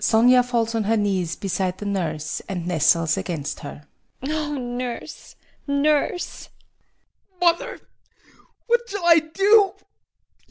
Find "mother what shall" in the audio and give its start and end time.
7.42-9.04